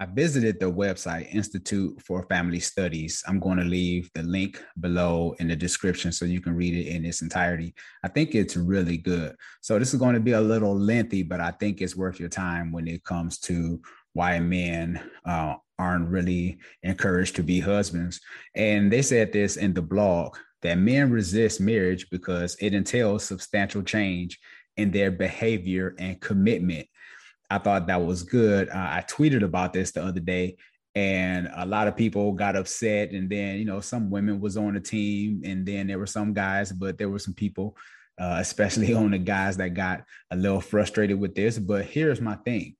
[0.00, 3.22] I visited the website Institute for Family Studies.
[3.28, 6.88] I'm going to leave the link below in the description so you can read it
[6.88, 7.74] in its entirety.
[8.02, 9.36] I think it's really good.
[9.60, 12.30] So this is going to be a little lengthy, but I think it's worth your
[12.30, 13.82] time when it comes to
[14.14, 18.22] why men uh, aren't really encouraged to be husbands.
[18.54, 23.82] And they said this in the blog that men resist marriage because it entails substantial
[23.82, 24.38] change
[24.78, 26.86] in their behavior and commitment.
[27.50, 28.68] I thought that was good.
[28.68, 30.56] Uh, I tweeted about this the other day,
[30.94, 33.10] and a lot of people got upset.
[33.10, 36.32] And then, you know, some women was on the team, and then there were some
[36.32, 37.76] guys, but there were some people,
[38.20, 41.58] uh, especially on the guys, that got a little frustrated with this.
[41.58, 42.76] But here's my thing: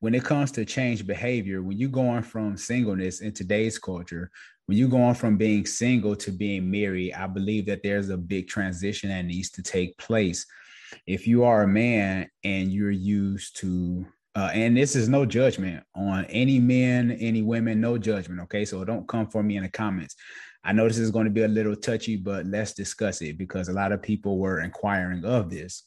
[0.00, 4.30] when it comes to change behavior, when you're going from singleness in today's culture,
[4.66, 8.48] when you're going from being single to being married, I believe that there's a big
[8.48, 10.46] transition that needs to take place.
[11.06, 15.84] If you are a man and you're used to, uh, and this is no judgment
[15.94, 18.40] on any men, any women, no judgment.
[18.42, 18.64] Okay.
[18.64, 20.16] So don't come for me in the comments.
[20.62, 23.68] I know this is going to be a little touchy, but let's discuss it because
[23.68, 25.84] a lot of people were inquiring of this.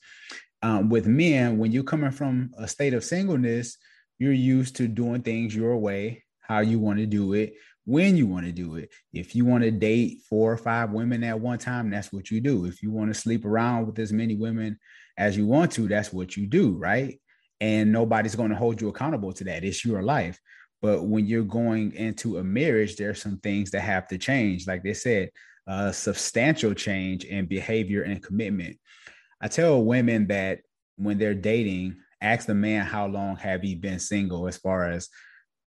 [0.61, 3.77] Um, with men, when you're coming from a state of singleness,
[4.17, 7.53] you're used to doing things your way, how you want to do it,
[7.85, 8.89] when you want to do it.
[9.11, 12.39] If you want to date four or five women at one time, that's what you
[12.39, 12.65] do.
[12.65, 14.79] If you want to sleep around with as many women
[15.17, 17.19] as you want to, that's what you do, right?
[17.59, 19.63] And nobody's going to hold you accountable to that.
[19.63, 20.39] It's your life.
[20.81, 24.67] But when you're going into a marriage, there's some things that have to change.
[24.67, 25.29] Like they said,
[25.65, 28.77] a substantial change in behavior and commitment.
[29.39, 30.59] I tell women that
[30.97, 35.09] when they're dating, ask the man how long have he been single as far as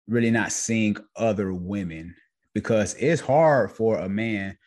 [0.07, 2.15] really not seeing other women
[2.53, 4.57] because it's hard for a man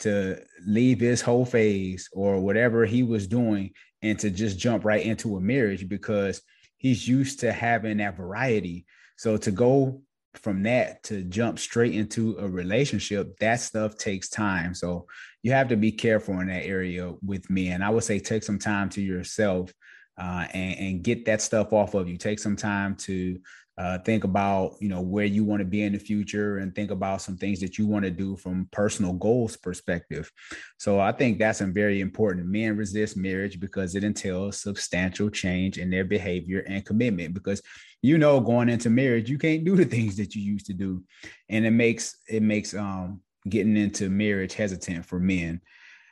[0.00, 3.70] to leave his whole phase or whatever he was doing
[4.02, 6.40] and to just jump right into a marriage because
[6.76, 8.86] he's used to having that variety.
[9.16, 10.02] So to go
[10.34, 14.74] from that to jump straight into a relationship, that stuff takes time.
[14.74, 15.06] So
[15.42, 17.82] you have to be careful in that area with men.
[17.82, 19.72] I would say take some time to yourself
[20.16, 22.16] uh, and, and, get that stuff off of you.
[22.16, 23.38] Take some time to
[23.78, 26.90] uh, think about you know where you want to be in the future and think
[26.90, 30.30] about some things that you want to do from personal goals perspective.
[30.78, 35.78] So i think that's a very important men resist marriage because it entails substantial change
[35.78, 37.62] in their behavior and commitment because
[38.02, 41.04] you know going into marriage you can't do the things that you used to do.
[41.48, 45.60] And it makes it makes um getting into marriage hesitant for men.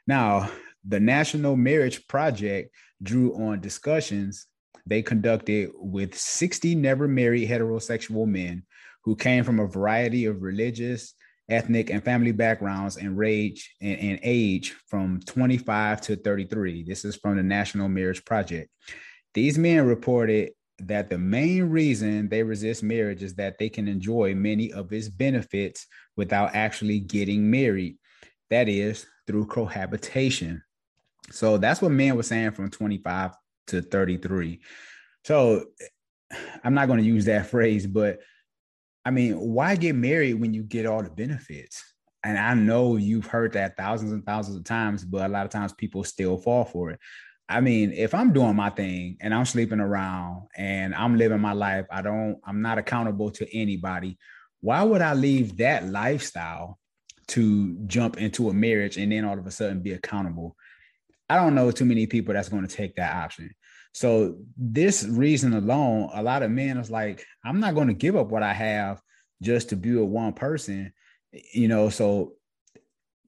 [0.07, 0.53] Now
[0.87, 2.73] the national marriage project
[3.03, 4.47] drew on discussions
[4.85, 8.65] they conducted with 60 never married heterosexual men
[9.05, 11.15] who came from a variety of religious,
[11.49, 16.83] ethnic, and family backgrounds and age and, and age from 25 to 33.
[16.83, 18.69] This is from the National Marriage Project.
[19.33, 20.51] These men reported
[20.81, 25.09] that the main reason they resist marriage is that they can enjoy many of its
[25.09, 27.97] benefits without actually getting married.
[28.51, 30.63] That is through cohabitation.
[31.31, 33.33] So that's what men were saying from 25
[33.69, 34.61] to 33.
[35.25, 35.65] So
[36.65, 38.19] I'm not going to use that phrase, but
[39.05, 41.83] I mean, why get married when you get all the benefits?
[42.25, 45.53] And I know you've heard that thousands and thousands of times, but a lot of
[45.53, 46.99] times people still fall for it.
[47.49, 51.53] I mean, if I'm doing my thing and I'm sleeping around and I'm living my
[51.53, 54.19] life, I don't, I'm not accountable to anybody.
[54.61, 56.81] Why would I leave that lifestyle
[57.29, 60.57] to jump into a marriage and then all of a sudden be accountable?
[61.29, 63.51] I don't know too many people that's going to take that option.
[63.93, 68.15] So this reason alone, a lot of men is like, I'm not going to give
[68.15, 69.01] up what I have
[69.43, 70.93] just to be with one person,
[71.55, 71.89] you know.
[71.89, 72.35] So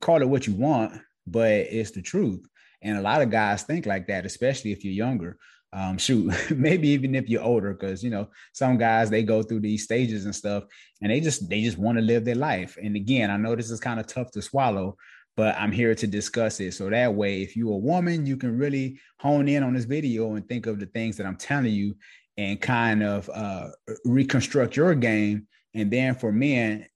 [0.01, 2.47] call it what you want, but it's the truth.
[2.83, 5.39] And a lot of guys think like that, especially if you're younger.
[5.73, 9.61] Um, shoot, maybe even if you're older, because you know some guys they go through
[9.61, 10.65] these stages and stuff,
[11.03, 12.79] and they just they just want to live their life.
[12.83, 14.97] And again, I know this is kind of tough to swallow,
[15.39, 16.75] but I'm here to discuss it.
[16.75, 20.35] So that way, if you're a woman, you can really hone in on this video
[20.35, 21.95] and think of the things that I'm telling you
[22.37, 23.69] and kind of uh,
[24.05, 25.47] reconstruct your game.
[25.75, 26.87] And then for men,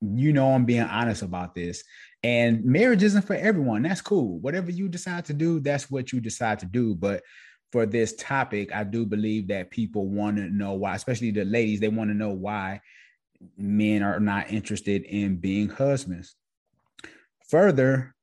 [0.00, 1.84] you know, I'm being honest about this.
[2.22, 3.82] And marriage isn't for everyone.
[3.82, 4.38] That's cool.
[4.38, 6.94] Whatever you decide to do, that's what you decide to do.
[6.94, 7.22] But
[7.70, 11.80] for this topic, I do believe that people want to know why, especially the ladies,
[11.80, 12.80] they want to know why
[13.58, 16.34] men are not interested in being husbands.
[17.50, 18.14] Further,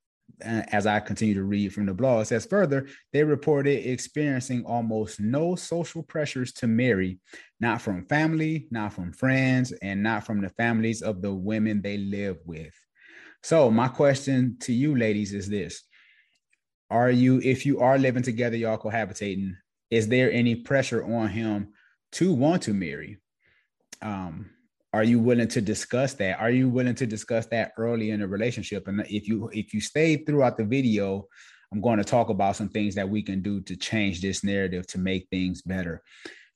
[0.41, 5.19] as I continue to read from the blog, it says further, they reported experiencing almost
[5.19, 7.19] no social pressures to marry,
[7.59, 11.97] not from family, not from friends, and not from the families of the women they
[11.97, 12.73] live with.
[13.43, 15.83] So, my question to you, ladies, is this
[16.89, 19.53] Are you, if you are living together, y'all cohabitating,
[19.89, 21.73] is there any pressure on him
[22.13, 23.17] to want to marry?
[24.01, 24.51] Um,
[24.97, 26.39] are you willing to discuss that?
[26.39, 28.87] Are you willing to discuss that early in a relationship?
[28.87, 31.27] And if you if you stay throughout the video
[31.71, 34.87] i'm going to talk about some things that we can do to change this narrative
[34.87, 36.01] to make things better.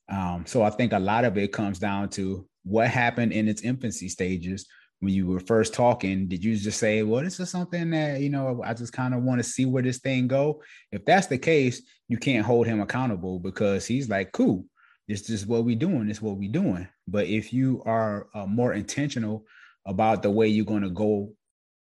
[0.10, 3.62] Um, so i think a lot of it comes down to what happened in its
[3.62, 4.66] infancy stages.
[5.02, 8.30] When you were first talking did you just say well this is something that you
[8.30, 10.64] know i just kind of want to see where this thing go?
[10.92, 14.66] If that's the case you can't hold him accountable because he's like cool
[15.20, 16.88] this is what we doing is what we doing.
[17.08, 19.46] But if you are uh, more intentional
[19.86, 21.34] about the way you're going to go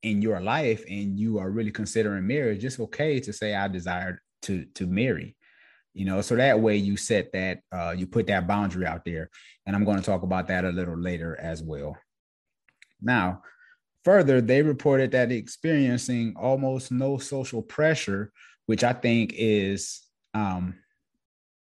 [0.03, 4.23] in your life and you are really considering marriage it's okay to say i desire
[4.43, 5.37] to to marry.
[5.95, 9.31] You know so that way you set that uh, you put that boundary out there.
[9.65, 11.97] And i'm going to talk about that a little later as well.
[13.01, 13.43] Now,
[14.05, 18.33] further, they reported that experiencing almost no social pressure,
[18.67, 20.03] which I think is
[20.35, 20.75] um,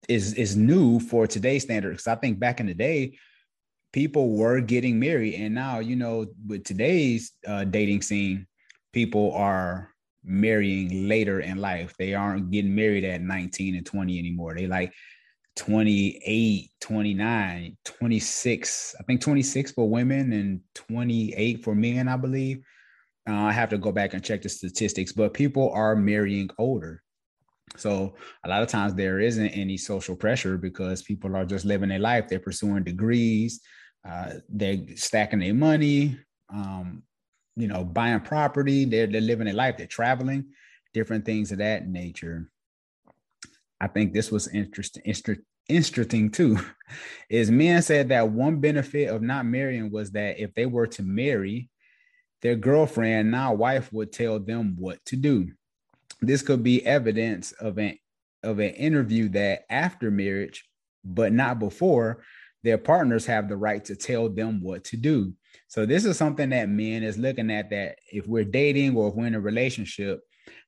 [0.09, 2.03] is is new for today's standards.
[2.03, 3.17] because I think back in the day,
[3.91, 8.47] people were getting married, and now you know with today's uh, dating scene,
[8.91, 9.89] people are
[10.23, 11.93] marrying later in life.
[11.97, 14.55] They aren't getting married at 19 and 20 anymore.
[14.55, 14.93] They like
[15.55, 22.63] 28, 29, 26, I think 26 for women and 28 for men, I believe.
[23.29, 27.02] Uh, I have to go back and check the statistics, but people are marrying older.
[27.77, 31.89] So a lot of times there isn't any social pressure because people are just living
[31.89, 32.27] their life.
[32.27, 33.61] They're pursuing degrees,
[34.07, 36.17] uh, they're stacking their money,
[36.49, 37.03] um,
[37.55, 38.85] you know, buying property.
[38.85, 39.77] They're they're living their life.
[39.77, 40.45] They're traveling,
[40.93, 42.49] different things of that nature.
[43.79, 45.03] I think this was interesting,
[45.67, 46.57] interesting too,
[47.29, 51.03] is men said that one benefit of not marrying was that if they were to
[51.03, 51.69] marry,
[52.41, 55.51] their girlfriend, now wife, would tell them what to do.
[56.25, 57.97] This could be evidence of an
[58.43, 60.67] of an interview that after marriage,
[61.03, 62.23] but not before,
[62.63, 65.33] their partners have the right to tell them what to do.
[65.67, 69.15] So this is something that men is looking at that if we're dating or if
[69.15, 70.21] we're in a relationship,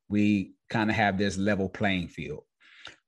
[0.09, 2.43] we kind of have this level playing field.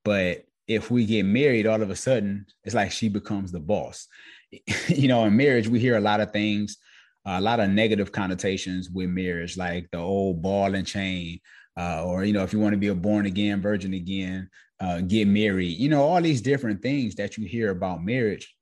[0.04, 4.08] But if we get married, all of a sudden, it's like she becomes the boss.
[4.88, 6.78] you know, in marriage, we hear a lot of things,
[7.26, 11.40] a lot of negative connotations with marriage, like the old ball and chain,
[11.78, 15.02] uh, or you know, if you want to be a born again virgin again, uh,
[15.02, 15.78] get married.
[15.78, 18.56] You know, all these different things that you hear about marriage.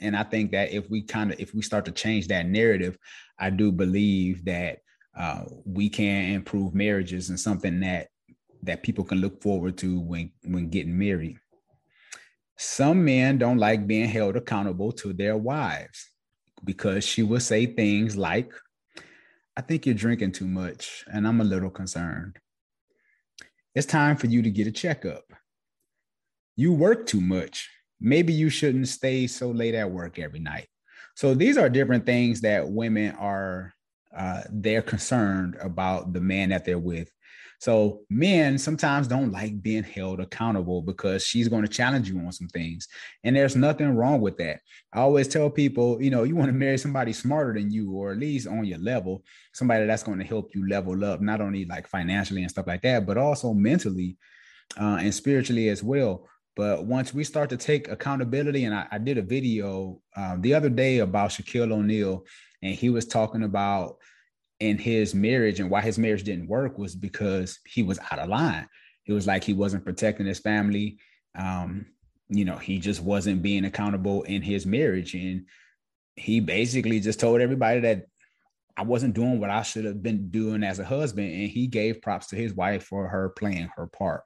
[0.00, 2.98] And I think that if we kind of if we start to change that narrative,
[3.38, 4.78] I do believe that
[5.16, 8.08] uh, we can improve marriages and something that
[8.62, 11.38] that people can look forward to when when getting married.
[12.56, 16.10] Some men don't like being held accountable to their wives
[16.64, 18.52] because she will say things like,
[19.56, 22.38] I think you're drinking too much, and I'm a little concerned.
[23.74, 25.24] It's time for you to get a checkup.
[26.56, 27.68] You work too much.
[28.00, 30.68] Maybe you shouldn't stay so late at work every night.
[31.14, 33.73] So these are different things that women are
[34.16, 37.10] uh, they're concerned about the man that they're with
[37.64, 42.30] so men sometimes don't like being held accountable because she's going to challenge you on
[42.30, 42.88] some things.
[43.22, 44.60] And there's nothing wrong with that.
[44.92, 48.12] I always tell people, you know, you want to marry somebody smarter than you or
[48.12, 49.24] at least on your level,
[49.54, 52.82] somebody that's going to help you level up, not only like financially and stuff like
[52.82, 54.18] that, but also mentally
[54.78, 56.28] uh, and spiritually as well.
[56.56, 60.52] But once we start to take accountability, and I, I did a video uh, the
[60.52, 62.24] other day about Shaquille O'Neal,
[62.64, 63.98] and he was talking about
[64.58, 68.30] in his marriage and why his marriage didn't work was because he was out of
[68.30, 68.66] line.
[69.06, 70.98] It was like he wasn't protecting his family.
[71.38, 71.86] Um,
[72.30, 75.14] you know, he just wasn't being accountable in his marriage.
[75.14, 75.44] And
[76.16, 78.06] he basically just told everybody that
[78.78, 81.30] I wasn't doing what I should have been doing as a husband.
[81.30, 84.22] And he gave props to his wife for her playing her part.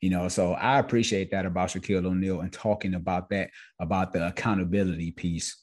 [0.00, 4.28] You know, so I appreciate that about Shaquille O'Neal and talking about that, about the
[4.28, 5.56] accountability piece.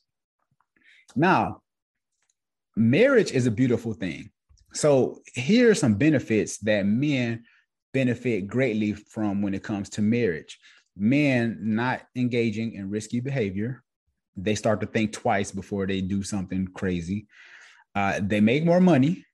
[1.16, 1.62] Now,
[2.80, 4.32] marriage is a beautiful thing.
[4.74, 7.44] So here are some benefits that men
[7.94, 10.58] benefit greatly from when it comes to marriage.
[10.96, 13.84] Men not engaging in risky behavior.
[14.38, 17.28] They start to think twice before they do something crazy.
[17.96, 19.26] Uh, they make more money.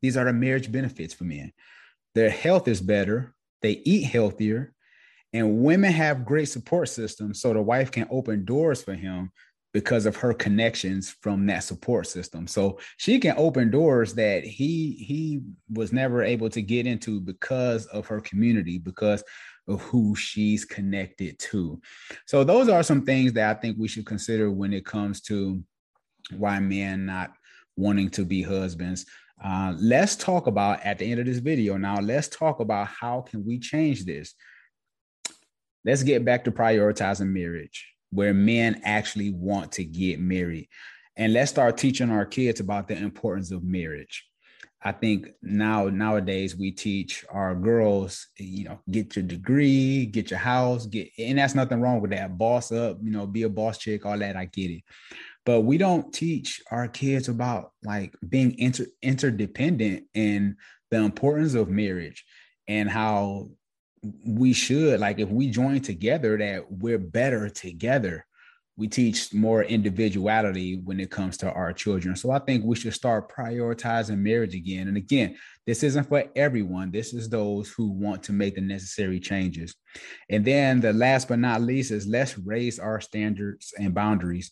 [0.00, 1.52] These are the marriage benefits for men.
[2.14, 3.34] Their health is better.
[3.62, 4.72] They eat healthier.
[5.32, 7.40] And women have great support systems.
[7.40, 9.32] So the wife can open doors for him
[9.74, 12.46] because of her connections from that support system.
[12.46, 17.84] So she can open doors that he he was never able to get into because
[17.86, 19.24] of her community, because
[19.66, 21.80] of who she's connected to.
[22.26, 25.62] So those are some things that I think we should consider when it comes to
[26.36, 27.32] why men not
[27.76, 29.04] wanting to be husbands.
[29.44, 31.76] Uh, let's talk about at the end of this video.
[31.76, 34.34] Now, let's talk about how can we change this.
[35.84, 40.68] Let's get back to prioritizing marriage where men actually want to get married.
[41.16, 44.24] and let's start teaching our kids about the importance of marriage.
[44.82, 50.40] I think now nowadays we teach our girls, you know, get your degree, get your
[50.40, 52.36] house, get and that's nothing wrong with that.
[52.36, 54.36] Boss up, you know, be a boss chick, all that.
[54.36, 54.82] I get it.
[55.46, 60.56] But we don't teach our kids about like being inter- interdependent and
[60.90, 62.24] the importance of marriage
[62.68, 63.48] and how
[64.26, 68.26] we should like if we join together that we're better together
[68.76, 72.16] we teach more individuality when it comes to our children.
[72.16, 74.88] So I think we should start prioritizing marriage again.
[74.88, 76.90] And again, this isn't for everyone.
[76.90, 79.76] This is those who want to make the necessary changes.
[80.28, 84.50] And then the last but not least is let's raise our standards and boundaries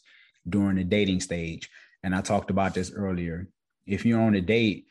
[0.48, 1.68] during the dating stage.
[2.04, 3.48] And I talked about this earlier.
[3.86, 4.86] If you're on a date,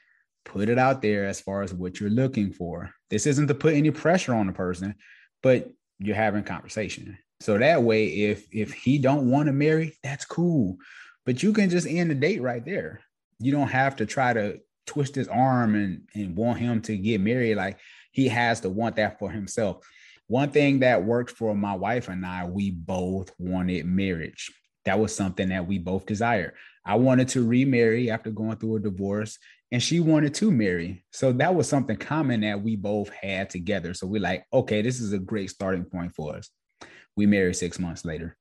[0.46, 2.92] put it out there as far as what you're looking for.
[3.10, 4.96] This isn't to put any pressure on the person,
[5.42, 5.70] but
[6.00, 10.78] you're having conversation so that way, if if he don't want to marry, that's cool.
[11.26, 13.02] But you can just end the date right there.
[13.40, 17.20] You don't have to try to twist his arm and, and want him to get
[17.20, 17.56] married.
[17.56, 17.80] Like
[18.12, 19.84] he has to want that for himself.
[20.28, 24.52] One thing that worked for my wife and I, we both wanted marriage.
[24.86, 26.54] That was something that we both desired.
[26.86, 29.40] I wanted to remarry after going through a divorce,
[29.72, 31.04] and she wanted to marry.
[31.12, 33.94] So that was something common that we both had together.
[33.94, 36.50] So we're like, okay, this is a great starting point for us.
[37.16, 38.38] We married six months later.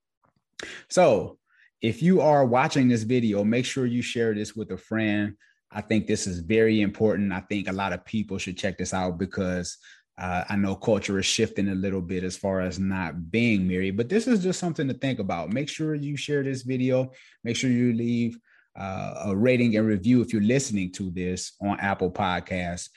[0.89, 1.39] So
[1.81, 5.37] if you are watching this video, make sure you share this with a friend.
[5.71, 7.33] I think this is very important.
[7.33, 9.79] I think a lot of people should check this out because
[10.19, 13.97] uh, I know culture is shifting a little bit as far as not being married,
[13.97, 15.53] but this is just something to think about.
[15.53, 17.13] Make sure you share this video.
[17.45, 18.39] Make sure you leave
[18.81, 22.89] uh, a rating and review if you're listening to this on Apple Podcasts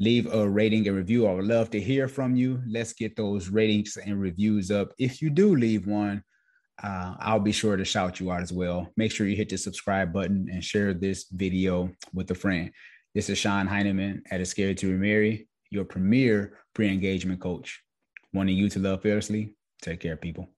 [0.00, 1.26] leave a rating and review.
[1.26, 2.60] I would love to hear from you.
[2.66, 4.92] Let's get those ratings and reviews up.
[4.98, 6.22] If you do leave one,
[6.82, 8.88] uh, I'll be sure to shout you out as well.
[8.96, 12.72] Make sure you hit the subscribe button and share this video with a friend.
[13.14, 17.80] This is Sean Heineman at A Scared to Remarry, your premier pre engagement coach.
[18.32, 19.54] Wanting you to love fearlessly.
[19.80, 20.48] Take care, people.